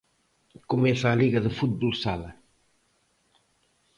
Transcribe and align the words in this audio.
Comeza 0.71 1.07
a 1.09 1.19
Liga 1.21 1.39
de 1.45 1.51
fútbol 1.57 1.93
sala. 2.03 2.31